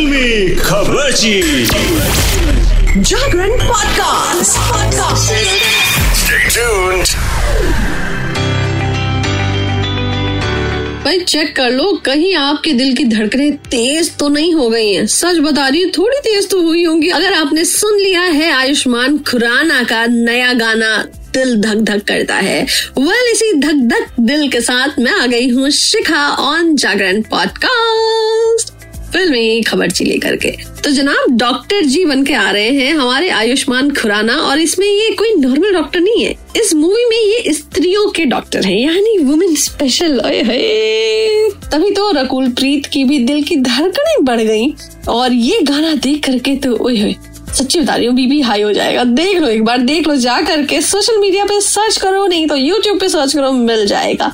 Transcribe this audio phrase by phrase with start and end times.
[0.00, 1.10] Filmi Khabar
[3.00, 5.32] Jagran podcast podcast.
[11.04, 15.06] भाई check कर लो कहीं आपके दिल की धड़कनें तेज तो नहीं हो गई हैं।
[15.06, 19.18] सच बता रही हूँ थोड़ी तेज तो हुई होंगी। अगर आपने सुन लिया है आयुष्मान
[19.18, 20.96] खुराना का नया गाना
[21.34, 25.26] दिल धक धक करता है। वेल well, इसी धक धक दिल के साथ मैं आ
[25.26, 28.79] गई हूँ शिखा ऑन जागरण पॉडकास्ट
[29.30, 30.50] फिल्मी खबर ची लेकर के
[30.82, 35.10] तो जनाब, डॉक्टर जी बन के आ रहे हैं हमारे आयुष्मान खुराना और इसमें ये
[35.14, 39.54] कोई नॉर्मल डॉक्टर नहीं है। इस मूवी में ये स्त्रियों के डॉक्टर हैं, यानी वुमेन
[39.56, 40.18] स्पेशल
[41.64, 44.72] तभी तो रकुल प्रीत की भी दिल की धड़कनें बढ़ गई।
[45.08, 47.14] और ये गाना देख करके तो ओए होए,
[47.54, 50.40] सच्ची बता रही हूँ, बीबी हाई हो जाएगा। देख लो एक बार, देख लो, जा
[50.42, 54.32] करके सोशल मीडिया पे सर्च करो, नहीं तो यूट्यूब पे सर्च करो, मिल जाएगा।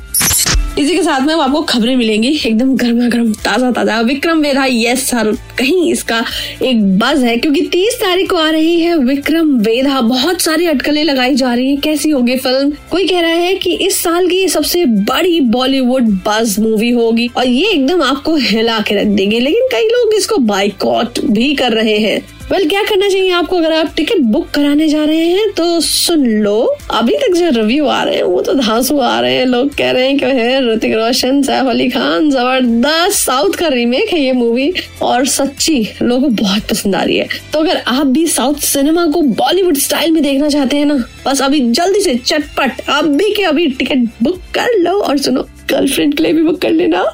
[0.78, 5.06] इसी के साथ में आपको खबरें मिलेंगी। एकदम गर्मा गर्म ताज़ा ताज़ा विक्रम वेधा यस
[5.10, 6.22] सर कहीं इसका
[6.62, 11.02] एक बज है, क्योंकि तीस तारीख को आ रही है विक्रम वेधा बहुत सारी अटकलें
[11.04, 12.70] लगाई जा रही है। कैसी होगी फ़िल्म?
[12.90, 17.46] कोई कह रहा है कि इस साल की सबसे बड़ी बॉलीवुड बज मूवी होगी, और
[17.46, 21.98] ये एकदम आपको हिला के रख देगी। लेकिन कई लोग इसको बाइकॉट भी कर रहे
[21.98, 23.56] हैं। वेल क्या करना चाहिए आपको?
[23.56, 26.56] अगर आप टिकट बुक कराने जा रहे हैं तो सुन लो।
[26.90, 29.90] अभी तक जो रिव्यू आ रहे हैं, वो तो धांसू आ रहे हैं। लोग कह
[29.90, 34.32] रहे हैं कि है ऋतिक रोशन, सैफ अली खान, ज़बरदस्त साउथ का रीमेक है ये
[34.32, 38.62] मूवी और सच्ची लोगों को बहुत पसंद आ रही है। तो अगर आप भी साउथ
[38.64, 43.32] सिनेमा को बॉलीवुड स्टाइल में देखना चाहते हैं ना, बस अभी जल्दी से चटपट अभी
[43.34, 47.04] के अभी टिकट बुक कर लो, और सुनो गर्लफ्रेंड के लिए भी बुक कर लेना।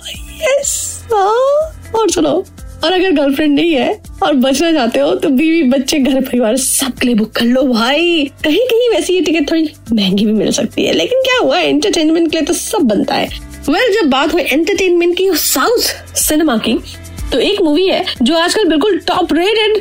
[0.42, 2.44] यस और सुनो।
[2.84, 7.06] और अगर गर्लफ्रेंड नहीं है और बचना चाहते हो तो बीवी बच्चे घर परिवार सबके
[7.06, 10.84] लिए बुक कर लो भाई। कहीं कहीं वैसी ये टिकट थोड़ी महँगी भी मिल सकती
[10.84, 13.28] है लेकिन क्या हुआ एंटरटेनमेंट के लिए तो सब बनता है।
[13.68, 16.78] वेल well, जब बात हुई एंटरटेनमेंट की साउथ सिनेमा की
[17.32, 19.80] तो एक मूवी है, जो आजकल बिल्कुल टॉप रेटेड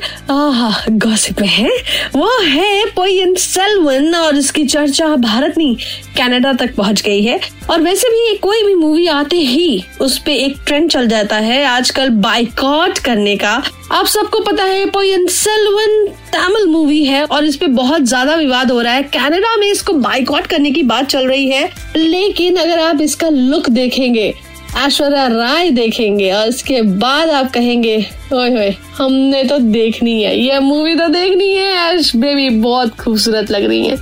[1.00, 1.70] गॉसिप में है।
[2.16, 5.76] वो है पोयन सेल्वन और इसकी चर्चा भारत नहीं
[6.18, 10.36] कनाडा तक पहुँच गई है। और वैसे भी कोई भी मूवी आते ही उस पे
[10.36, 13.62] एक ट्रेंड चल जाता है आजकल बाइकआउट करने का।
[13.92, 18.72] आप सबको पता है पोयन सेल्वन तमिल मूवी है और इस पे बहुत ज़्यादा विवाद
[18.72, 22.80] हो रहा है। कनाडा में इसको बाइकआउट करने की बात चल रही है। लेकिन अगर
[22.80, 24.34] आप इसका लुक देखेंगे
[24.78, 27.96] ऐश्वर्या राय देखेंगे और इसके बाद आप कहेंगे,
[28.34, 33.52] ओए होए, हमने तो देखनी है। ये मूवी तो देखनी है, ऐश बेबी बहुत खूबसूरत
[33.52, 33.98] लग रही है।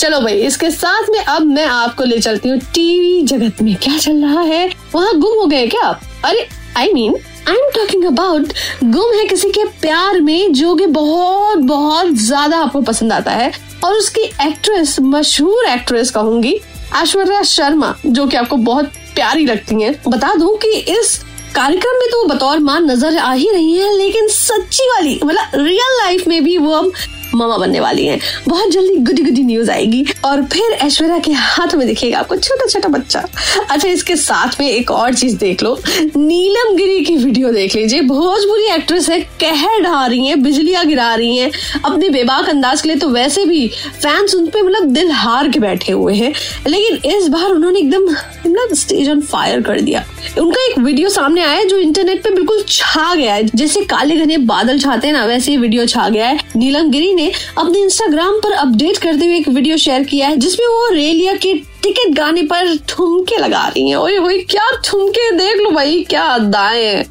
[0.00, 3.96] चलो भाई, इसके साथ में अब मैं आपको ले चलती हूँ टीवी जगत में। क्या
[3.98, 4.68] चल रहा है?
[4.94, 5.88] वहाँ गुम हो गए क्या?
[6.24, 7.14] अरे I mean
[7.48, 8.52] I am talking about
[8.84, 13.52] गुम है किसी के प्यार में, जो कि बहुत बहुत ज़्यादा आपको पसंद आता है।
[13.84, 16.54] और उसकी एक्ट्रेस मशहूर एक्ट्रेस कहूँगी,
[16.96, 21.18] ऐश्वर्या शर्मा, जो कि आपको बहुत प्यारी लगती हैं। बता दूँ कि इस
[21.54, 25.96] कार्यक्रम में तो बतौर माँ नज़र आ ही रही हैं, लेकिन सच्ची वाली मतलब रियल
[25.98, 26.92] लाइफ में भी वो अब
[27.34, 28.18] मामा बनने वाली हैं।
[28.48, 32.66] बहुत जल्दी गुडी गुडी न्यूज़ आएगी और फिर ऐश्वर्या के हाथ में दिखेगा आपको छोटा
[32.66, 33.24] छोटा बच्चा।
[33.70, 35.78] अच्छा इसके साथ में एक और चीज़ देख लो।
[36.16, 41.14] नीलम गिरी की वीडियो देख लीजिए। भोजपुरी एक्ट्रेस है, कहर ढा रही है, बिजलियाँ गिरा
[41.14, 41.50] रही है।
[41.84, 43.66] अपने बेबाक अंदाज के लिए तो वैसे भी
[44.02, 46.32] फैंस उन पे मतलब दिल हार के बैठे हुए हैं।
[46.66, 50.04] लेकिन इस बार उन्होंने एकदम मतलब स्टेज ऑन फायर कर दिया।
[50.38, 54.38] उनका एक वीडियो सामने आया जो इंटरनेट पे बिल्कुल छा गया है। जैसे काले घने
[54.38, 57.23] बादल छाते हैं ना, वैसे ही वीडियो छा गया है। नीलम गिरी ने
[57.58, 61.54] अपने इंस्टाग्राम पर अपडेट करते हुए एक वीडियो शेयर किया है, जिसमें वो रेलिया के
[61.82, 66.22] टिकट गाने पर ठुमके लगा रही हैं। ओए ओए क्या ठुमके देख लो भाई, क्या
[66.24, 67.04] अदाएँ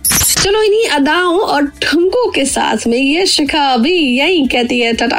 [0.44, 5.18] चलो इन्हीं अदाओं और ठुमकों के साथ में ये शिखा अभी यही कहती है टाटा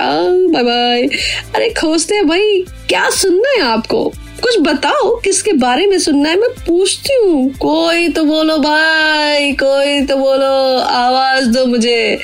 [0.53, 1.07] बाय बाय
[1.55, 4.13] अरे खोजते भाई, क्या सुनना है आपको?
[4.43, 6.41] कुछ बताओ, किसके बारे में सुनना है?
[6.41, 12.19] मैं पूछती हूँ। कोई तो बोलो भाई, कोई तो बोलो, आवाज़ दो मुझे।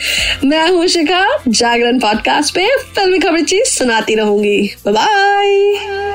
[0.44, 6.09] मैं हूँ शिखा, जागरण पॉडकास्ट पे फिल्मी खबर चीज़ सुनाती रहूँगी। बाय